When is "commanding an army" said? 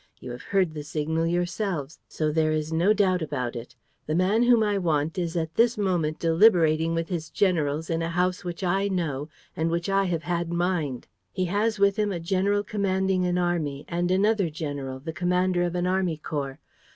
12.63-13.85